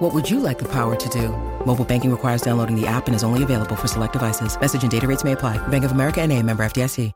[0.00, 1.28] What would you like the power to do?
[1.66, 4.58] Mobile banking requires downloading the app and is only available for select devices.
[4.58, 5.58] Message and data rates may apply.
[5.68, 7.12] Bank of America and a member FDIC.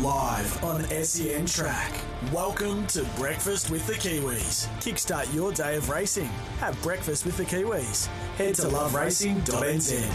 [0.00, 1.92] Live on SEN Track.
[2.32, 4.66] Welcome to Breakfast with the Kiwis.
[4.80, 6.30] Kickstart your day of racing.
[6.60, 8.06] Have breakfast with the Kiwis.
[8.38, 10.10] Head to loveracing.nz.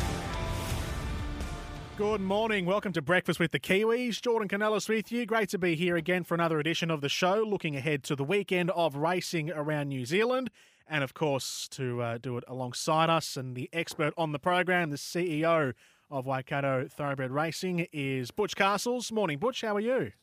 [1.97, 2.65] Good morning.
[2.65, 4.19] Welcome to Breakfast with the Kiwis.
[4.21, 5.27] Jordan Canellis with you.
[5.27, 8.23] Great to be here again for another edition of the show, looking ahead to the
[8.23, 10.49] weekend of racing around New Zealand.
[10.89, 14.89] And of course, to uh, do it alongside us and the expert on the program,
[14.89, 15.73] the CEO
[16.09, 19.11] of Waikato Thoroughbred Racing, is Butch Castles.
[19.11, 19.61] Morning, Butch.
[19.61, 20.13] How are you?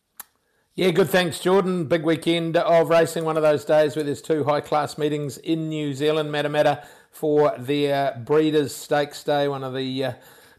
[0.75, 1.09] Yeah, good.
[1.09, 1.85] Thanks, Jordan.
[1.85, 3.25] Big weekend of racing.
[3.25, 7.55] One of those days where there's two high class meetings in New Zealand, Matamata for
[7.57, 10.13] their Breeders' Stakes Day, one of the uh,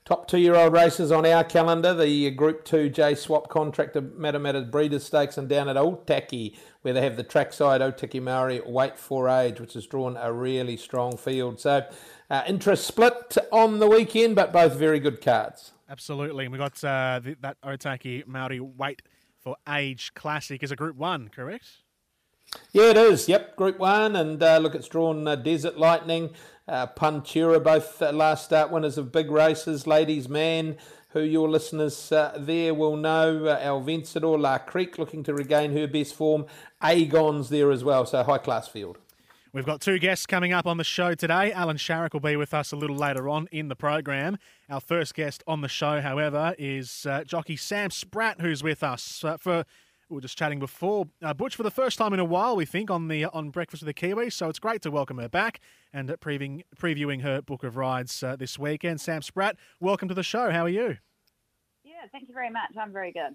[0.05, 1.93] top two year old races on our calendar.
[1.93, 6.55] The Group 2 J Swap contractor Matamata Breeders' Stakes, and down at Otaki,
[6.87, 10.77] where they have the trackside Otaki Maori Weight for Age, which has drawn a really
[10.77, 11.59] strong field.
[11.59, 11.85] So,
[12.29, 15.73] uh, interest split on the weekend, but both very good cards.
[15.89, 16.45] Absolutely.
[16.45, 19.01] And we got uh, the, that Otaki Maori Weight
[19.37, 21.65] for Age Classic is a Group 1, correct?
[22.71, 23.27] Yeah, it is.
[23.27, 24.15] Yep, Group 1.
[24.15, 26.29] And uh, look, it's drawn uh, Desert Lightning,
[26.69, 29.85] uh, Puntura, both uh, last start winners of big races.
[29.85, 30.77] Ladies Man,
[31.09, 33.45] who your listeners uh, there will know.
[33.45, 36.45] Uh, El Vencedor, La Crique looking to regain her best form.
[36.81, 38.05] Agon's there as well.
[38.05, 38.97] So high class field.
[39.53, 41.51] We've got two guests coming up on the show today.
[41.51, 44.37] Allan Sharrock will be with us a little later on in the program.
[44.69, 49.23] Our first guest on the show, however, is uh, jockey Sam Spratt, who's with us
[49.23, 49.65] uh, for.
[50.09, 52.65] We were just chatting before uh, Butch for the first time in a while, we
[52.65, 54.31] think, on the on Breakfast with the Kiwis.
[54.33, 55.59] So it's great to welcome her back
[55.91, 59.01] and previewing previewing her book of rides uh, this weekend.
[59.01, 60.49] Sam Spratt, welcome to the show.
[60.49, 60.97] How are you?
[61.83, 62.71] Yeah, thank you very much.
[62.79, 63.33] I'm very good.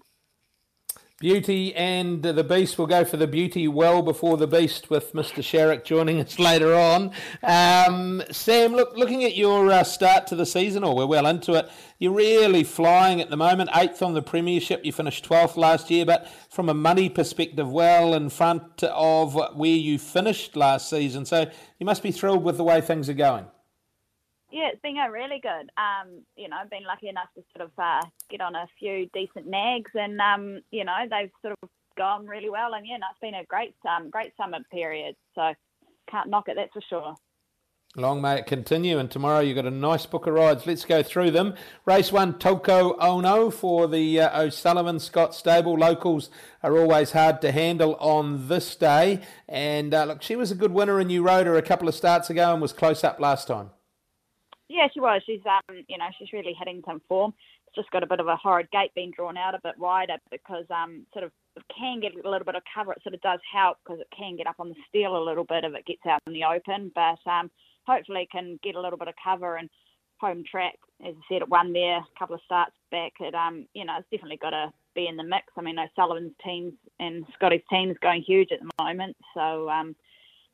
[1.19, 2.77] Beauty and the Beast.
[2.77, 5.43] We'll go for the Beauty well before the Beast with Mr.
[5.43, 7.11] Sharrock joining us later on.
[7.43, 11.53] Um, Sam, look, looking at your uh, start to the season, or we're well into
[11.53, 11.69] it,
[11.99, 13.69] you're really flying at the moment.
[13.75, 14.83] Eighth on the Premiership.
[14.83, 19.69] You finished 12th last year, but from a money perspective, well in front of where
[19.69, 21.25] you finished last season.
[21.25, 21.45] So
[21.79, 23.45] you must be thrilled with the way things are going.
[24.53, 25.71] Yeah, it's been going really good.
[25.81, 29.09] Um, you know, I've been lucky enough to sort of uh, get on a few
[29.11, 32.75] decent nags, and um, you know, they've sort of gone really well.
[32.75, 35.15] And yeah, no, it's been a great, um, great summer period.
[35.33, 35.55] So
[36.07, 37.15] can't knock it, that's for sure.
[37.95, 40.67] Long may it continue, and tomorrow you've got a nice book of rides.
[40.67, 41.55] Let's go through them.
[41.85, 45.79] Race one, Toko Ono for the uh, O'Sullivan Scott Stable.
[45.79, 46.29] Locals
[46.61, 49.21] are always hard to handle on this day.
[49.49, 51.95] And uh, look, she was a good winner, and you rode her a couple of
[51.95, 53.71] starts ago and was close up last time.
[54.69, 55.21] Yeah, she was.
[55.25, 57.33] She's um, you know, she's really hitting some form.
[57.67, 60.17] It's just got a bit of a horrid gate being drawn out a bit wider
[60.31, 61.31] because um, sort of
[61.77, 62.93] can get a little bit of cover.
[62.93, 65.43] It sort of does help because it can get up on the steel a little
[65.43, 66.91] bit if it gets out in the open.
[66.95, 67.51] But um,
[67.85, 69.69] hopefully, can get a little bit of cover and
[70.19, 70.75] home track.
[71.05, 73.13] As I said, it won there a couple of starts back.
[73.19, 75.47] It um, you know, it's definitely got to be in the mix.
[75.57, 79.17] I mean, O'Sullivan's teams and Scotty's teams going huge at the moment.
[79.33, 79.95] So um,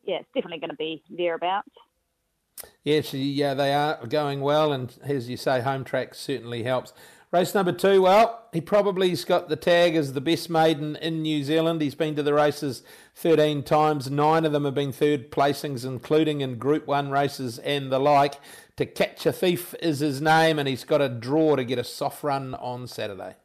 [0.03, 1.69] yeah, it's definitely going to be thereabouts.
[2.83, 6.93] Yes, yeah, they are going well, and as you say, home track certainly helps.
[7.31, 11.43] Race number two, well, he probably's got the tag as the best maiden in New
[11.43, 11.79] Zealand.
[11.79, 12.81] He's been to the races
[13.15, 14.09] 13 times.
[14.09, 18.35] Nine of them have been third placings, including in Group 1 races and the like.
[18.77, 21.83] To Catch a Thief is his name, and he's got a draw to get a
[21.83, 23.35] soft run on Saturday.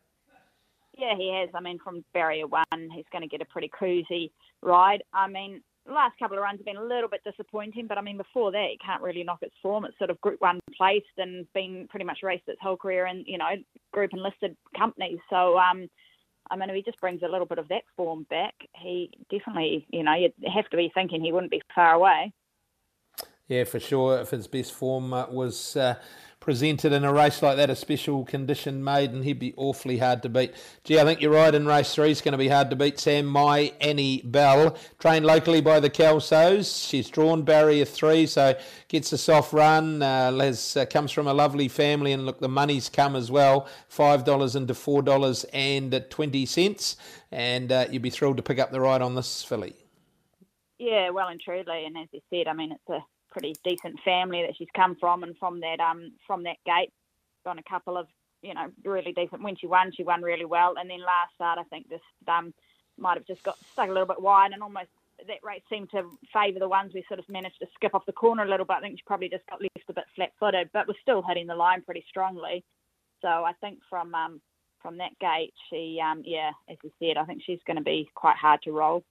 [0.96, 1.50] Yeah, he has.
[1.54, 2.64] I mean, from barrier one,
[2.94, 4.30] he's going to get a pretty cruisy
[4.62, 5.02] ride.
[5.12, 8.16] I mean, last couple of runs have been a little bit disappointing, but I mean,
[8.16, 9.84] before that, it can't really knock its form.
[9.84, 13.24] It's sort of Group One placed and been pretty much raced its whole career in
[13.26, 13.50] you know
[13.92, 15.18] group and listed companies.
[15.30, 15.88] So, um,
[16.50, 19.86] I mean, if he just brings a little bit of that form back, he definitely,
[19.90, 22.32] you know, you'd have to be thinking he wouldn't be far away.
[23.48, 24.20] Yeah, for sure.
[24.20, 25.76] If his best form uh, was.
[25.76, 25.96] Uh,
[26.44, 30.22] presented in a race like that, a special condition made, and he'd be awfully hard
[30.22, 30.52] to beat.
[30.84, 32.10] Gee, I think you're right in race three.
[32.10, 32.98] It's going to be hard to beat.
[32.98, 36.86] Sam My Annie Bell, trained locally by the Kelsos.
[36.86, 38.54] She's drawn barrier three, so
[38.88, 40.02] gets a soft run.
[40.02, 43.66] Uh, Les uh, comes from a lovely family, and look, the money's come as well.
[43.88, 46.96] Five dollars into four dollars and twenty cents,
[47.32, 49.72] and uh, you'd be thrilled to pick up the ride on this filly.
[50.78, 52.98] Yeah, well and truly, and as you said, I mean it's a
[53.34, 56.92] pretty decent family that she's come from, and from that um from that gate,
[57.44, 58.06] on a couple of
[58.44, 59.42] you know, really decent.
[59.42, 60.74] When she won, she won really well.
[60.78, 62.52] And then last start, I think just um,
[62.98, 64.90] might have just got stuck a little bit wide and almost
[65.26, 68.12] that race seemed to favour the ones we sort of managed to skip off the
[68.12, 68.76] corner a little bit.
[68.76, 71.54] I think she probably just got left a bit flat-footed, but was still hitting the
[71.54, 72.64] line pretty strongly.
[73.22, 74.40] So I think from um,
[74.82, 78.10] from that gate, she um, yeah, as you said, I think she's going to be
[78.14, 79.04] quite hard to roll.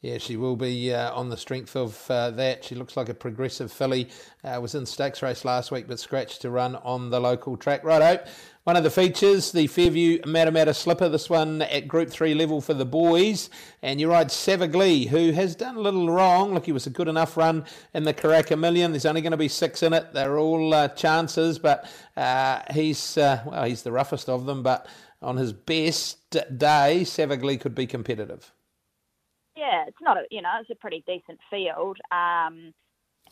[0.00, 2.62] Yeah, she will be uh, on the strength of uh, that.
[2.62, 4.08] She looks like a progressive filly.
[4.44, 7.82] Uh, was in stakes race last week, but scratched to run on the local track.
[7.82, 8.24] Righto.
[8.62, 12.74] One of the features, the Fairview Matamata Slipper, this one at Group 3 level for
[12.74, 13.50] the boys.
[13.82, 16.54] And you ride Savaglee, who has done a little wrong.
[16.54, 18.92] Look, he was a good enough run in the Karaka Million.
[18.92, 20.12] There's only going to be six in it.
[20.12, 24.62] They're all uh, chances, but uh, he's, uh, well, he's the roughest of them.
[24.62, 24.86] But
[25.20, 28.52] on his best day, Savaglee could be competitive
[29.58, 31.98] yeah, it's not a you know it's a pretty decent field.
[32.12, 32.72] Um,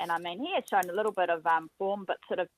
[0.01, 2.49] and I mean he has shown a little bit of um, form, but sort of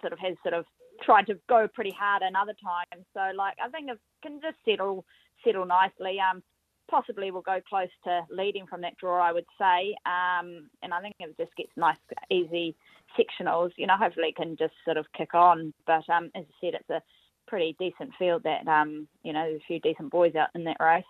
[0.00, 0.66] sort of has sort of
[1.02, 3.04] tried to go pretty hard another time.
[3.14, 5.04] So like I think it can just settle
[5.44, 6.18] settle nicely.
[6.20, 6.42] Um,
[6.90, 9.96] possibly will go close to leading from that draw, I would say.
[10.06, 11.96] Um, and I think it just gets nice,
[12.30, 12.76] easy
[13.18, 15.72] sectionals, you know, hopefully it can just sort of kick on.
[15.86, 17.02] But um, as I said, it's a
[17.46, 20.76] pretty decent field that, um, you know, there's a few decent boys out in that
[20.80, 21.04] race.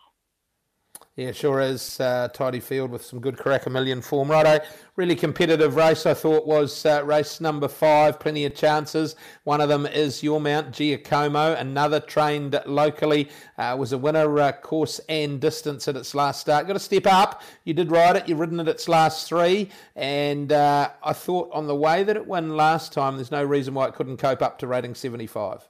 [1.17, 2.01] Yeah, sure is.
[2.01, 4.33] Uh, tidy field with some good Karaka Million form.
[4.33, 4.59] Righto,
[4.97, 8.19] really competitive race, I thought, was uh, race number five.
[8.19, 9.15] Plenty of chances.
[9.45, 13.29] One of them is your mount, Giacomo, another trained locally.
[13.57, 16.67] Uh, was a winner, uh, course and distance at its last start.
[16.67, 17.43] Got to step up.
[17.63, 18.29] You did ride it.
[18.29, 19.71] You've ridden it at its last three.
[19.95, 23.73] And uh, I thought on the way that it won last time, there's no reason
[23.73, 25.69] why it couldn't cope up to rating 75.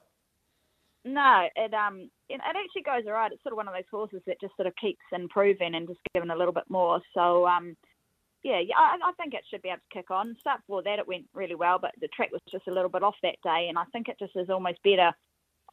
[1.05, 3.31] No, it um it, actually goes all right.
[3.31, 5.99] It's sort of one of those horses that just sort of keeps improving and just
[6.15, 6.99] giving a little bit more.
[7.13, 7.77] So um
[8.43, 10.35] yeah, yeah, I, I think it should be able to kick on.
[10.39, 13.01] Start before that, it went really well, but the track was just a little bit
[13.01, 15.11] off that day, and I think it just is almost better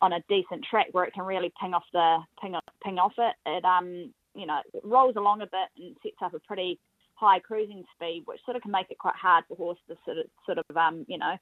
[0.01, 2.55] on a decent track where it can really ping off the ping
[2.85, 3.35] ping off it.
[3.47, 6.79] It um you know it rolls along a bit and sets up a pretty
[7.15, 10.19] high cruising speed, which sort of can make it quite hard for horse to sort
[10.19, 11.37] of sort of um you know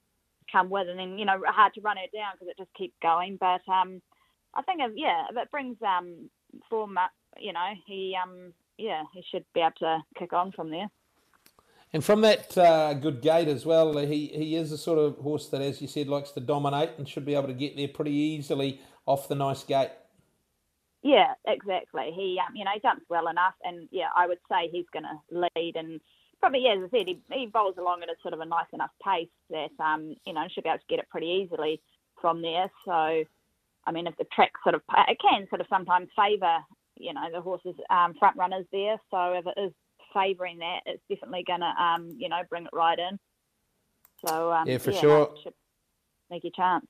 [0.51, 2.95] come with, and then you know hard to run it down because it just keeps
[3.03, 3.37] going.
[3.39, 4.01] But um,
[4.55, 6.31] I think if, yeah, if it brings um
[6.69, 10.71] form up, you know, he um yeah he should be able to kick on from
[10.71, 10.89] there.
[11.93, 15.49] And from that uh, good gate as well, he, he is a sort of horse
[15.49, 18.13] that, as you said, likes to dominate and should be able to get there pretty
[18.13, 19.91] easily off the nice gate.
[21.03, 22.13] Yeah, exactly.
[22.15, 25.05] He, um, you know, he jumps well enough, and yeah, I would say he's going
[25.05, 26.01] to lead and
[26.41, 28.67] probably, yeah, as I said, he, he bowls along at a sort of a nice
[28.73, 31.81] enough pace that, um, you know, should be able to get it pretty easily
[32.21, 32.71] from there.
[32.85, 36.59] So, I mean, if the track sort of, it can sort of sometimes favour,
[36.97, 38.97] you know, the horses um, front runners there.
[39.11, 39.73] So if it is
[40.13, 43.19] favouring that, it's definitely going to, um, you know, bring it right in.
[44.27, 45.35] So, um, yeah, for yeah, sure.
[45.45, 45.53] No,
[46.31, 46.87] make a chance.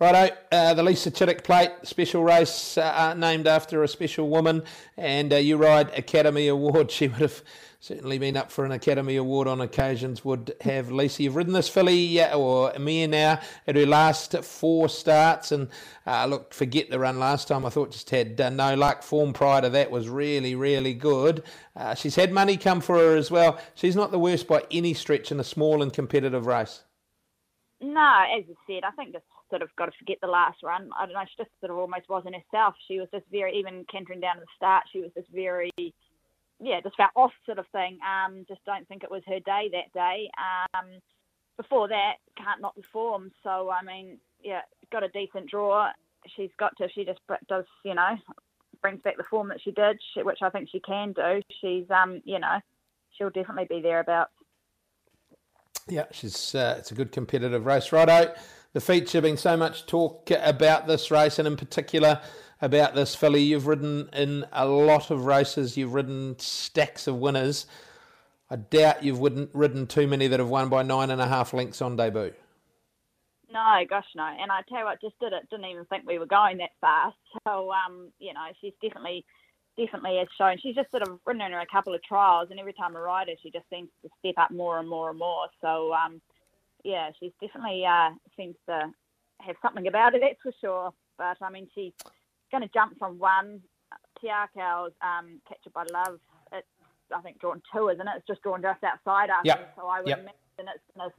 [0.00, 4.62] Righto, uh, the Lisa Chittick Plate special race uh, named after a special woman,
[4.96, 6.90] and uh, you ride Academy Award.
[7.00, 7.42] She would have
[7.80, 11.22] certainly been up for an Academy Award on occasions, would have Lisa.
[11.22, 15.50] You've ridden this filly, or Mia now, at her last four starts.
[15.50, 15.68] And
[16.06, 17.64] uh, look, forget the run last time.
[17.64, 19.02] I thought just had uh, no luck.
[19.02, 21.42] Form prior to that was really, really good.
[21.74, 23.58] Uh, she's had money come for her as well.
[23.74, 26.82] She's not the worst by any stretch in a small and competitive race.
[27.80, 30.90] No, as you said, I think just sort of got to forget the last run.
[30.98, 32.74] I don't know, she just sort of almost wasn't herself.
[32.86, 35.70] She was just very, even cantering down to the start, she was just very
[36.60, 37.98] yeah, just felt off sort of thing.
[38.04, 40.30] Um, just don't think it was her day that day.
[40.38, 41.00] Um,
[41.56, 43.32] before that, can't not perform.
[43.42, 44.62] So I mean, yeah,
[44.92, 45.88] got a decent draw.
[46.36, 46.88] She's got to.
[46.94, 48.16] She just does, you know,
[48.82, 51.42] brings back the form that she did, which I think she can do.
[51.60, 52.58] She's, um, you know,
[53.16, 54.32] she'll definitely be thereabouts.
[55.88, 56.54] Yeah, she's.
[56.54, 58.34] Uh, it's a good competitive race, righto.
[58.72, 62.20] The feature been so much talk about this race, and in particular
[62.60, 63.42] about this filly.
[63.42, 65.76] You've ridden in a lot of races.
[65.76, 67.66] You've ridden stacks of winners.
[68.50, 71.80] I doubt you've ridden too many that have won by nine and a half lengths
[71.80, 72.32] on debut.
[73.52, 74.24] No, gosh, no.
[74.24, 75.48] And I tell you what, just did it.
[75.50, 77.16] Didn't even think we were going that fast.
[77.46, 79.24] So, um, you know, she's definitely,
[79.76, 80.58] definitely has shown.
[80.58, 83.28] She's just sort of ridden in a couple of trials, and every time I ride
[83.28, 85.46] her, she just seems to step up more and more and more.
[85.60, 86.20] So, um,
[86.84, 88.92] yeah, she's definitely uh, seems to
[89.40, 90.92] have something about her, that's for sure.
[91.18, 91.92] But I mean, she
[92.50, 93.60] going to jump from one.
[94.20, 96.20] Te Akau's um, Captured by Love,
[96.52, 96.66] it's,
[97.14, 98.14] I think, drawn two, isn't it?
[98.18, 99.44] It's just drawn just outside us.
[99.44, 99.74] Yep.
[99.76, 100.18] So I would yep.
[100.18, 101.14] imagine it's going to.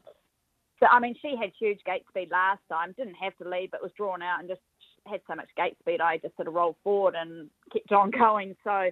[0.80, 3.84] So, I mean, she had huge gate speed last time, didn't have to lead, but
[3.84, 4.62] was drawn out and just
[5.08, 8.56] had so much gate speed, I just sort of rolled forward and kept on going.
[8.64, 8.90] So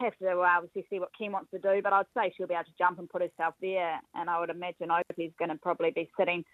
[0.00, 2.54] have to uh, obviously see what Kim wants to do, but I'd say she'll be
[2.54, 4.00] able to jump and put herself there.
[4.14, 6.44] And I would imagine Opie's going to probably be sitting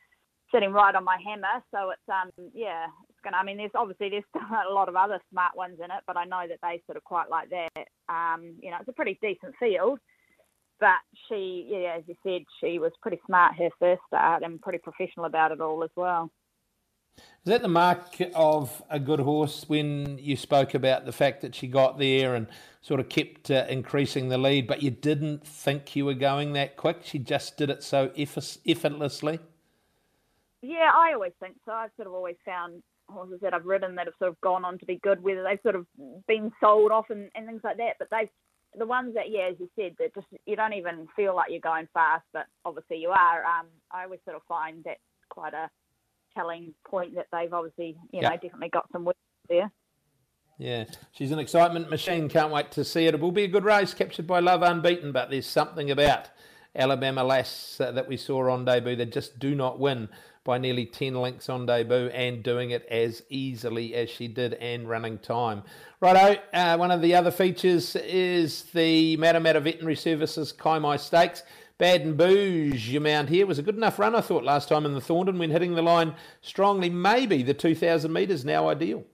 [0.53, 1.63] sitting right on my hammer.
[1.71, 2.87] So it's um yeah,
[3.19, 3.37] it's gonna.
[3.37, 4.25] I mean, there's obviously there's
[4.69, 7.05] a lot of other smart ones in it, but I know that they sort of
[7.05, 7.89] quite like that.
[8.09, 9.99] Um, you know, it's a pretty decent field.
[10.81, 10.99] But
[11.29, 15.27] she, yeah, as you said, she was pretty smart her first start and pretty professional
[15.27, 16.31] about it all as well.
[17.17, 21.57] Is that the mark of a good horse when you spoke about the fact that
[21.57, 22.47] she got there and
[22.81, 26.77] sort of kept uh, increasing the lead, but you didn't think you were going that
[26.77, 27.01] quick?
[27.03, 29.41] She just did it so effortlessly?
[30.63, 31.73] Yeah, I always think so.
[31.73, 34.79] I've sort of always found horses that I've ridden that have sort of gone on
[34.79, 35.87] to be good, whether they've sort of
[36.27, 37.97] been sold off and, and things like that.
[37.99, 38.29] But they've
[38.77, 41.61] the ones that, yeah, as you said, that just you don't even feel like you're
[41.61, 43.45] going fast, but obviously you are.
[43.45, 44.99] Um, I always sort of find that
[45.31, 45.71] quite a
[46.37, 49.17] telling point that they've obviously, you know, definitely got some work
[49.49, 49.71] there.
[50.59, 52.29] Yeah, she's an excitement machine.
[52.29, 53.15] Can't wait to see it.
[53.15, 56.31] It will be a good race, captured by Love Unbeaten, but there's something about
[56.75, 60.09] Alabama Lass uh, that we saw on debut that just do not win
[60.49, 64.89] by nearly 10 lengths on debut and doing it as easily as she did and
[64.89, 65.63] running time.
[66.01, 71.43] Righto, uh, one of the other features is the Matamata Veterinary Services Kaimai Stakes.
[71.77, 74.87] Bad and Bouge, your mount here, was a good enough run, I thought, last time
[74.87, 76.89] in the Thorndon when hitting the line strongly.
[76.89, 79.05] Maybe the 2,000 metres now ideal.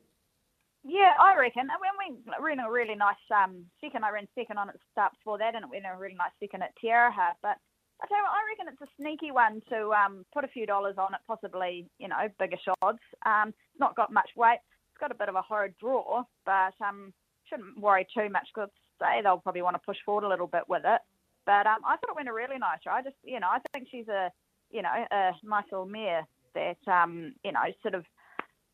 [0.84, 1.66] Yeah, I reckon.
[1.66, 5.38] When we ran a really nice um, second, I ran second on its start before
[5.38, 7.12] that, and it went a really nice second at Tierra.
[7.42, 7.56] But
[8.04, 10.66] I tell you what, I reckon it's a sneaky one to um, put a few
[10.66, 12.98] dollars on it, possibly, you know, bigger shots.
[13.24, 14.60] Um, it's not got much weight.
[14.92, 17.14] It's got a bit of a horrid draw, but um,
[17.48, 18.68] shouldn't worry too much because
[19.00, 21.00] say they'll probably want to push forward a little bit with it.
[21.46, 23.88] But um, I thought it went a really nice I just, you know, I think
[23.90, 24.30] she's a,
[24.70, 28.04] you know, a nice little mare that, um, you know, sort of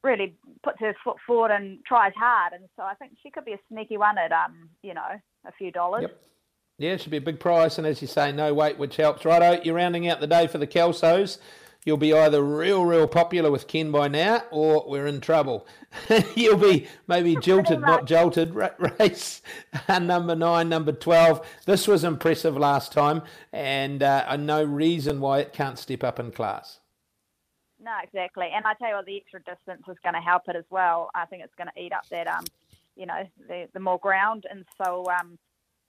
[0.02, 2.52] really puts her foot forward and tries hard.
[2.52, 5.52] And so I think she could be a sneaky one at, um, you know, a
[5.58, 6.02] few dollars.
[6.02, 6.20] Yep.
[6.80, 9.26] Yeah, it should be a big price, and as you say, no weight, which helps.
[9.26, 11.36] Righto, you're rounding out the day for the Kelsos.
[11.84, 15.66] You'll be either real, real popular with Ken by now, or we're in trouble.
[16.34, 18.54] You'll be maybe jilted, not jolted.
[18.54, 19.42] Race
[19.90, 21.46] number nine, number 12.
[21.66, 26.30] This was impressive last time, and uh, no reason why it can't step up in
[26.30, 26.80] class.
[27.78, 28.48] No, exactly.
[28.54, 31.10] And I tell you what, the extra distance is going to help it as well.
[31.14, 32.46] I think it's going to eat up that, um,
[32.96, 34.46] you know, the, the more ground.
[34.50, 35.38] And so, um,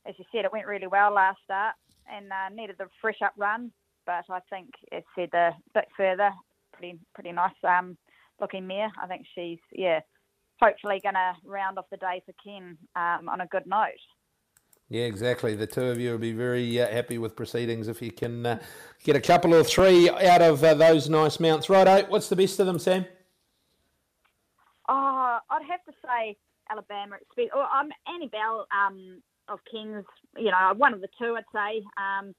[0.06, 1.76] as you said, it went really well last start
[2.12, 3.72] and uh, needed the fresh up run.
[4.06, 6.32] But I think it said a bit further,
[6.74, 7.98] pretty pretty nice um,
[8.40, 8.92] looking mare.
[9.02, 10.00] I think she's yeah,
[10.62, 14.02] hopefully going to round off the day for Ken um, on a good note.
[14.90, 15.56] Yeah, exactly.
[15.56, 18.60] The two of you will be very uh, happy with proceedings if you can uh,
[19.04, 21.70] get a couple or three out of uh, those nice mounts.
[21.70, 23.06] Righto, what's the best of them, Sam?
[24.90, 26.36] Oh, I'd have to say
[26.70, 27.16] Alabama.
[27.56, 28.68] Or um, Annie Bell.
[28.76, 30.04] Um, of Kings,
[30.38, 31.84] you know, one of the two, I'd say.
[31.98, 32.34] Um,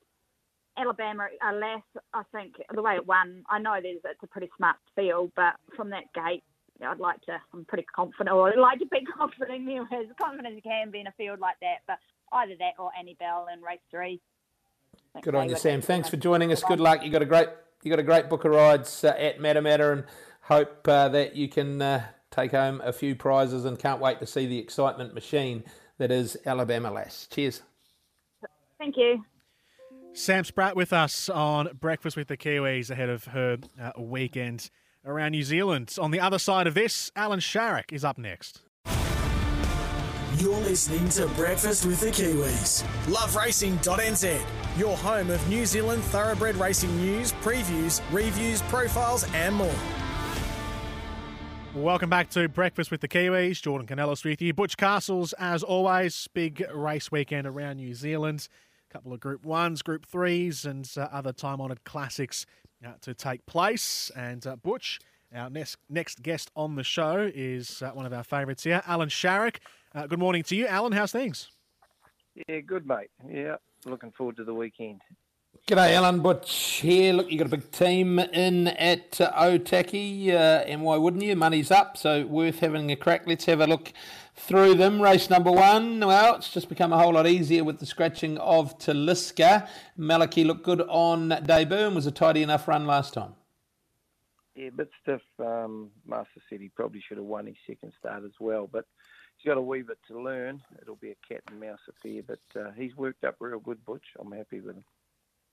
[0.77, 1.83] Alabama Lass,
[2.15, 5.55] I think the way it won, I know there's it's a pretty smart field, but
[5.77, 6.43] from that gate,
[6.83, 10.49] I'd like to, I'm pretty confident, or I'd like to be confident you as confident
[10.49, 11.79] as you can be in a field like that.
[11.87, 11.99] But
[12.33, 14.21] either that or Annie Bell in race three.
[15.21, 15.81] Good on you, Sam.
[15.81, 16.63] Thanks for joining us.
[16.63, 17.05] Good luck.
[17.05, 17.49] You got a great,
[17.83, 20.05] you got a great book of rides uh, at Matamata, and
[20.43, 23.65] hope uh, that you can uh, take home a few prizes.
[23.65, 25.65] And can't wait to see the excitement machine
[25.99, 27.27] that is Alabama Lass.
[27.31, 27.63] Cheers.
[28.79, 29.25] Thank you.
[30.15, 34.69] Sam Spratt with us on Breakfast with the Kiwis ahead of her uh, weekend
[35.05, 35.97] around New Zealand.
[36.01, 38.61] On the other side of this, Allan Sharrock is up next.
[40.39, 42.83] You're listening to Breakfast with the Kiwis.
[43.07, 44.41] LoveRacing.nz,
[44.79, 49.75] your home of New Zealand thoroughbred racing news, previews, reviews, profiles, and more.
[51.75, 53.63] Welcome back to Breakfast with the Kiwis.
[53.63, 54.53] Jordan Canellis with you.
[54.53, 58.47] Butch Castles, as always, big race weekend around New Zealand.
[58.91, 62.45] A couple of Group 1s, Group 3s, and uh, other time honoured classics
[62.87, 64.11] uh, to take place.
[64.15, 65.01] And uh, Butch,
[65.35, 69.09] our next, next guest on the show, is uh, one of our favourites here, Allan
[69.09, 69.57] Sharrock.
[69.95, 70.93] Uh, good morning to you, Allan.
[70.93, 71.49] How's things?
[72.49, 73.09] Yeah, good, mate.
[73.27, 75.01] Yeah, looking forward to the weekend.
[75.73, 77.15] G'day, Allan Butch here.
[77.15, 81.35] Look, you got a big team in at uh, Otaki, uh, and why wouldn't you?
[81.35, 83.29] Money's up, so worth having a crack.
[83.29, 83.93] Let's have a look
[84.35, 85.01] through them.
[85.01, 86.01] Race number one.
[86.01, 89.69] Well, it's just become a whole lot easier with the scratching of Taliska.
[89.97, 93.35] Maliki looked good on debut and was a tidy enough run last time.
[94.57, 95.23] Yeah, a bit stiff.
[95.39, 98.85] Um, Master said he probably should have won his second start as well, but
[99.39, 100.61] he's got a wee bit to learn.
[100.83, 104.05] It'll be a cat and mouse affair, but uh, he's worked up real good, Butch.
[104.19, 104.85] I'm happy with him.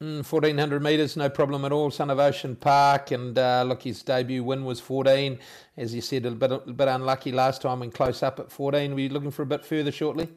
[0.02, 1.92] Mm, 1400 metres, no problem at all.
[1.92, 5.38] Son of Ocean Park, and uh, look, his debut win was 14.
[5.76, 8.94] As you said, a bit, a bit unlucky last time when close up at 14.
[8.94, 10.30] Were you looking for a bit further shortly?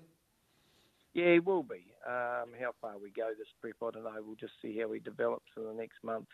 [1.14, 1.86] Yeah, he will be.
[2.04, 4.20] Um, how far we go this prep, I don't know.
[4.26, 6.26] We'll just see how he develops in the next month.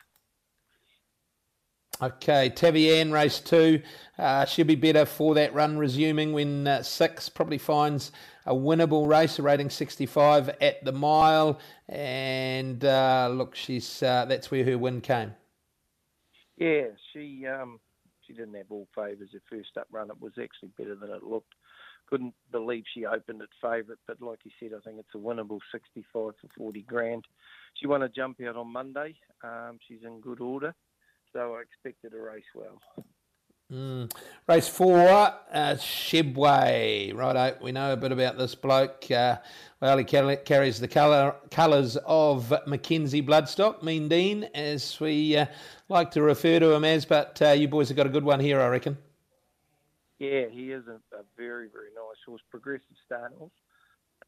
[2.00, 3.82] Okay, Tavian race two.
[4.16, 8.12] Uh, she'll be better for that run resuming when uh, six probably finds
[8.48, 11.60] a winnable race, a rating 65 at the mile.
[11.88, 15.34] And uh, look, she's uh, that's where her win came.
[16.56, 17.78] Yeah, she um,
[18.26, 20.10] she didn't have all favours her first up run.
[20.10, 21.54] It was actually better than it looked.
[22.08, 25.60] Couldn't believe she opened at favourite, but like you said, I think it's a winnable
[25.70, 27.24] 65 for 40 grand.
[27.74, 29.14] She won a jump out on Monday.
[29.44, 30.74] Um, she's in good order,
[31.34, 32.80] so I expected to race well.
[33.70, 34.10] Mm.
[34.48, 37.14] Race four, uh, Shebway.
[37.14, 39.10] Right, we know a bit about this bloke.
[39.10, 39.36] Uh,
[39.82, 45.46] well, he carries the colour colours of Mackenzie Bloodstock, Mean Dean, as we uh,
[45.90, 47.04] like to refer to him as.
[47.04, 48.96] But uh, you boys have got a good one here, I reckon.
[50.18, 52.40] Yeah, he is a, a very, very nice horse.
[52.50, 53.52] Progressive start horse.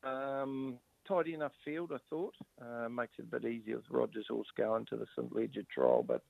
[0.05, 0.79] Um,
[1.09, 2.35] tidy enough field, I thought.
[2.61, 6.05] Uh, makes it a bit easier with Rogers' horse going to the St Leger trial,
[6.07, 6.23] but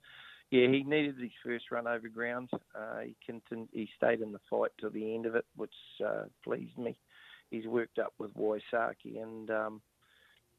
[0.50, 2.50] yeah, he needed his first run over ground.
[2.74, 6.24] Uh, he continued, he stayed in the fight till the end of it, which uh,
[6.42, 6.96] pleased me.
[7.50, 9.80] He's worked up with Waisaki, and um,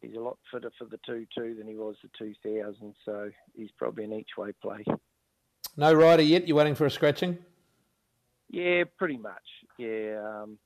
[0.02, 2.96] he's a lot fitter for the two-two than he was the two thousand.
[3.06, 4.84] So he's probably an each-way play.
[5.78, 6.48] No rider yet.
[6.48, 7.38] You're waiting for a scratching.
[8.50, 9.48] Yeah, pretty much.
[9.78, 10.58] Yeah, um,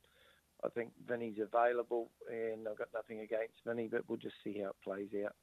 [0.63, 4.69] I think Vinny's available, and I've got nothing against Vinny, but we'll just see how
[4.69, 5.35] it plays out.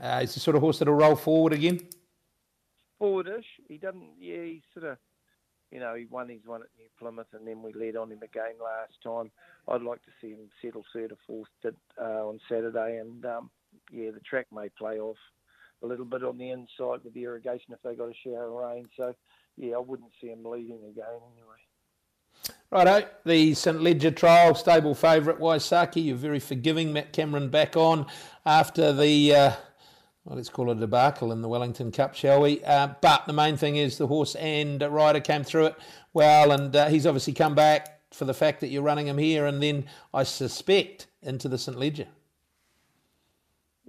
[0.00, 1.80] Uh, he's the sort of horse that'll roll forward again
[3.02, 3.44] forwardish.
[3.68, 4.10] He doesn't.
[4.20, 4.98] Yeah, he sort of.
[5.70, 8.22] You know, he won his one at New Plymouth, and then we led on him
[8.22, 9.30] again last time.
[9.66, 13.50] I'd like to see him settle third or fourth uh, on Saturday, and um,
[13.90, 15.16] yeah, the track may play off
[15.82, 18.70] a little bit on the inside with the irrigation if they got a shower of
[18.70, 18.86] rain.
[18.98, 19.14] So,
[19.56, 21.56] yeah, I wouldn't see him leading again anyway.
[22.70, 26.04] Righto, the St Leger trial stable favourite Waisaki.
[26.04, 26.92] You're very forgiving.
[26.92, 28.06] Matt Cameron back on
[28.44, 29.52] after the uh,
[30.24, 32.62] well, let's call it a debacle in the Wellington Cup, shall we?
[32.64, 35.76] Uh, but the main thing is the horse and rider came through it
[36.12, 39.46] well, and uh, he's obviously come back for the fact that you're running him here,
[39.46, 42.06] and then I suspect into the St Leger.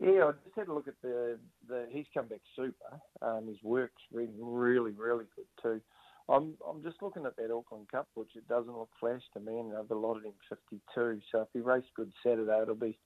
[0.02, 3.00] Yeah, I just had a look at the, the he's come back super.
[3.22, 5.82] Um, his work's been really, really good too.
[6.30, 9.60] I'm I'm just looking at that Auckland Cup, which it doesn't look flash to me,
[9.60, 11.22] and I've allotted him 52.
[11.32, 12.98] So if he races good Saturday, it'll be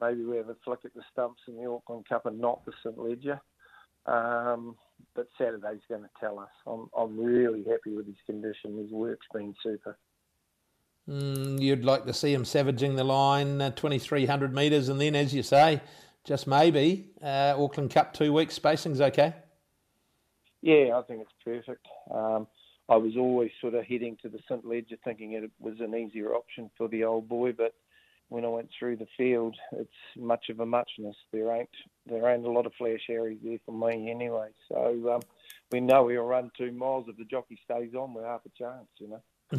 [0.00, 2.72] maybe we have a flick at the stumps in the Auckland Cup and not the
[2.82, 3.40] St Leger.
[4.06, 4.76] Um,
[5.14, 6.50] but Saturday's going to tell us.
[6.66, 8.78] I'm, I'm really happy with his condition.
[8.78, 9.98] His work's been super.
[11.08, 15.34] Mm, you'd like to see him savaging the line uh, 2,300 metres, and then, as
[15.34, 15.80] you say,
[16.24, 19.34] just maybe uh, Auckland Cup two weeks spacing's okay.
[20.62, 21.86] Yeah, I think it's perfect.
[22.10, 22.46] Um,
[22.88, 26.34] I was always sort of heading to the St Leger, thinking it was an easier
[26.34, 27.74] option for the old boy, but
[28.32, 31.16] when I went through the field, it's much of a muchness.
[31.32, 31.68] There ain't
[32.06, 34.48] there ain't a lot of flash areas there for me anyway.
[34.70, 35.20] So um,
[35.70, 38.14] we know we'll run two miles if the jockey stays on.
[38.14, 39.22] We're half a chance, you know.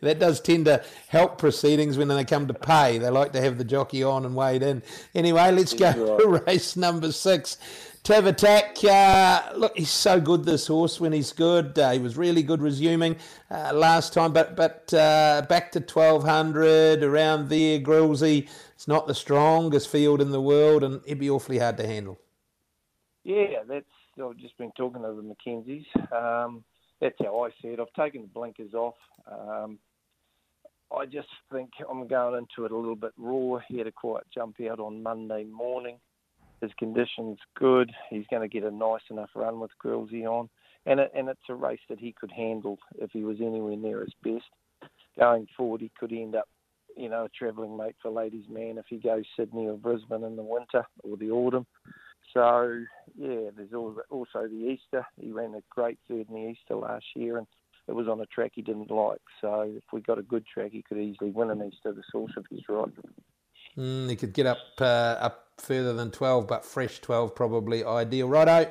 [0.00, 2.96] that does tend to help proceedings when they come to pay.
[2.96, 4.82] They like to have the jockey on and weighed in.
[5.14, 5.96] Anyway, let's go right.
[6.20, 7.58] to race number six.
[8.06, 11.76] Tavatak, uh, look, he's so good, this horse, when he's good.
[11.76, 13.16] Uh, he was really good resuming
[13.50, 18.48] uh, last time, but but uh, back to 1200, around there, Grillsy.
[18.76, 22.16] It's not the strongest field in the world, and it'd be awfully hard to handle.
[23.24, 23.84] Yeah, that's.
[24.22, 25.86] I've just been talking to the Mackenzies.
[26.12, 26.62] Um,
[27.00, 27.80] that's how I see it.
[27.80, 28.94] I've taken the blinkers off.
[29.28, 29.80] Um,
[30.96, 33.58] I just think I'm going into it a little bit raw.
[33.66, 35.98] He had a quiet jump out on Monday morning
[36.60, 37.92] his condition's good.
[38.10, 40.48] He's going to get a nice enough run with Grillsy on,
[40.86, 44.00] and it, and it's a race that he could handle if he was anywhere near
[44.00, 44.90] his best.
[45.18, 46.48] Going forward, he could end up,
[46.96, 50.36] you know, a travelling mate for Ladies Man if he goes Sydney or Brisbane in
[50.36, 51.66] the winter or the autumn.
[52.34, 52.82] So
[53.16, 53.72] yeah, there's
[54.10, 55.06] also the Easter.
[55.20, 57.46] He ran a great third in the Easter last year, and
[57.88, 59.22] it was on a track he didn't like.
[59.40, 61.92] So if we got a good track, he could easily win an Easter.
[61.92, 62.88] The source of his right.
[63.76, 68.28] Mm, he could get up uh, up further than 12, but fresh 12 probably ideal.
[68.28, 68.70] Righto.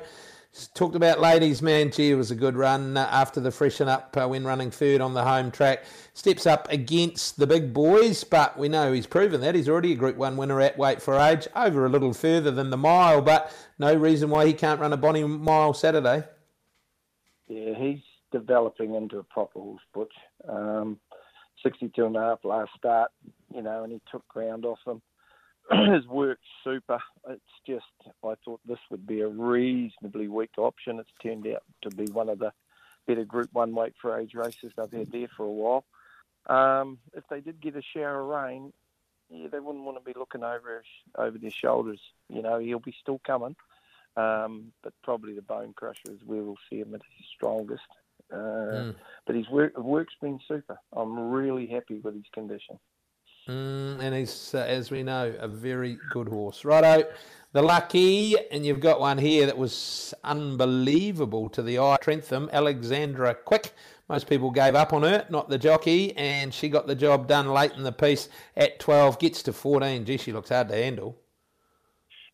[0.74, 1.90] Talked about ladies, man.
[1.90, 5.02] Gee, it was a good run uh, after the freshen up uh, when running third
[5.02, 5.84] on the home track.
[6.14, 9.54] Steps up against the big boys, but we know he's proven that.
[9.54, 12.70] He's already a Group 1 winner at weight for age, over a little further than
[12.70, 16.24] the mile, but no reason why he can't run a Bonnie mile Saturday.
[17.48, 18.00] Yeah, he's
[18.32, 20.14] developing into a proper horse, Butch.
[20.48, 20.98] Um,
[21.62, 23.10] 62 and a half last start,
[23.54, 25.02] you know, and he took ground off them.
[25.92, 27.00] His worked super.
[27.28, 27.84] It's just,
[28.24, 31.00] I thought this would be a reasonably weak option.
[31.00, 32.52] It's turned out to be one of the
[33.06, 35.84] better Group 1 weight for age races they've had there for a while.
[36.46, 38.72] Um, if they did get a shower of rain,
[39.28, 40.84] yeah, they wouldn't want to be looking over
[41.16, 42.00] over their shoulders.
[42.28, 43.56] You know, he'll be still coming,
[44.16, 47.82] Um, but probably the Bone Crusher is where we'll see him at his strongest.
[48.32, 48.94] Uh, Mm.
[49.26, 50.78] But his work, work's been super.
[50.92, 52.78] I'm really happy with his condition.
[53.48, 56.64] Mm, and he's, uh, as we know, a very good horse.
[56.64, 57.04] Righto,
[57.52, 61.96] the lucky, and you've got one here that was unbelievable to the eye.
[62.00, 63.72] Trentham, Alexandra Quick.
[64.08, 67.48] Most people gave up on her, not the jockey, and she got the job done
[67.48, 70.04] late in the piece at 12, gets to 14.
[70.04, 71.16] Gee, she looks hard to handle.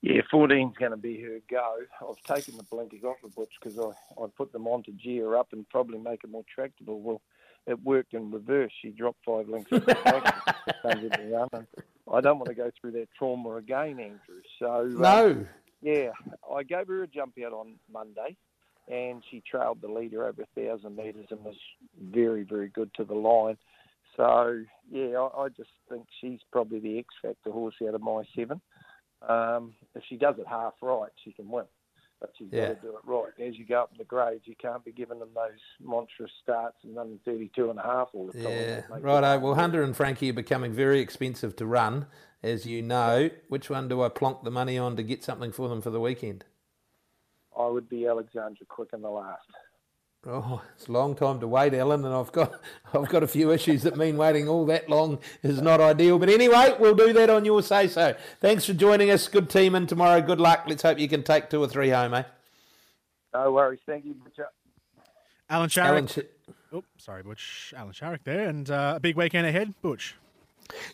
[0.03, 1.77] Yeah, 14's going to be her go.
[2.01, 5.37] I've taken the blinkers off the butch because I, I put them on to gear
[5.37, 7.01] up and probably make it more tractable.
[7.01, 7.22] Well,
[7.66, 8.72] it worked in reverse.
[8.83, 10.57] She dropped five lengths off the back.
[10.85, 11.66] under the run, and
[12.12, 14.42] I don't want to go through that trauma again, Andrew.
[14.59, 14.66] So
[14.98, 15.46] uh, No.
[15.81, 16.11] yeah,
[16.53, 18.37] I gave her a jump out on Monday,
[18.90, 21.57] and she trailed the leader over a thousand metres and was
[22.01, 23.57] very, very good to the line.
[24.16, 28.22] So yeah, I, I just think she's probably the X factor horse out of my
[28.37, 28.61] seven.
[29.27, 31.64] Um, if she does it half right, she can win.
[32.23, 32.69] But she's Yeah.
[32.69, 33.33] got to do it right.
[33.41, 36.77] As you go up in the grades, you can't be giving them those monstrous starts
[36.85, 38.53] and running 32 and a half all the time.
[38.53, 39.41] Yeah, righto.
[39.41, 42.07] Well, Hunter and Frankie are becoming very expensive to run,
[42.41, 43.31] as you know.
[43.49, 46.01] Which one do I plonk the money on to get something for them for the
[46.01, 46.45] weekend?
[47.59, 49.43] I would be Alexandra Quick in the last.
[50.25, 52.61] Oh, it's a long time to wait, Ellen, and I've got
[52.95, 56.19] I've got a few issues that mean waiting all that long is not ideal.
[56.19, 58.15] But anyway, we'll do that on your say so.
[58.41, 59.27] Thanks for joining us.
[59.27, 60.21] Good team in tomorrow.
[60.21, 60.65] Good luck.
[60.69, 62.23] Let's hope you can take two or three home, eh?
[63.35, 63.81] No worries.
[63.85, 64.47] Thank you, Butcher.
[65.51, 65.85] Allan Sharrock.
[65.87, 66.19] Allan, sh-
[66.75, 67.75] Oh, sorry, Butch.
[67.77, 70.15] Allan Sharrock there, and uh, a big weekend ahead, Butch.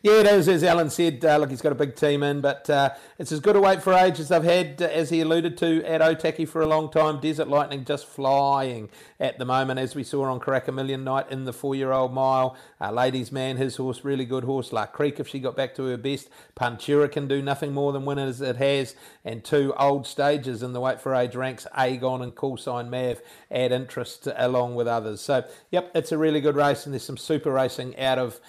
[0.03, 1.25] Yeah, it is, as Allan said.
[1.25, 3.83] Uh, look, he's got a big team in, but uh, it's as good a wait
[3.83, 6.91] for age as they've had, uh, as he alluded to, at Otaki for a long
[6.91, 7.21] time.
[7.21, 11.45] Desert Lightning just flying at the moment, as we saw on Karaka Million Night in
[11.45, 12.57] the four year old mile.
[12.93, 14.73] Ladies Man, his horse, really good horse.
[14.73, 16.29] La Crique, if she got back to her best.
[16.57, 18.95] Pantura can do nothing more than win as it has.
[19.25, 23.21] And two old stages in the wait for age ranks, Agon and Cool Sign Mav,
[23.51, 25.21] add interest along with others.
[25.21, 28.41] So, yep, it's a really good race, and there's some super racing out of.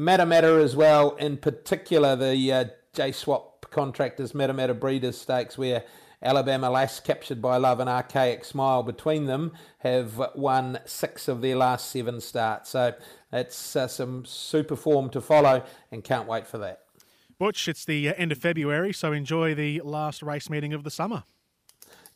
[0.00, 5.84] Matamata as well, in particular the uh, J Swap Contractors Matamata Breeders Stakes, where
[6.22, 11.56] Alabama Lass, captured by Love and Archaic Smile between them, have won six of their
[11.56, 12.70] last seven starts.
[12.70, 12.94] So
[13.30, 16.80] it's uh, some super form to follow, and can't wait for that.
[17.38, 20.90] Butch, it's the uh, end of February, so enjoy the last race meeting of the
[20.90, 21.24] summer.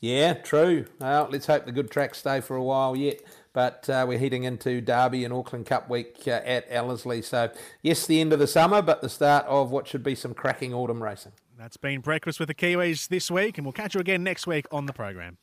[0.01, 0.87] Yeah, true.
[1.01, 3.21] Well, let's hope the good tracks stay for a while yet.
[3.55, 7.23] But uh, we're heading into Derby and Auckland Cup week uh, at Ellerslie.
[7.23, 7.51] So,
[7.83, 10.75] yes, the end of the summer, but the start of what should be some cracking
[10.75, 11.33] autumn racing.
[11.57, 14.67] That's been Breakfast with the Kiwis this week, and we'll catch you again next week
[14.73, 15.39] on the program.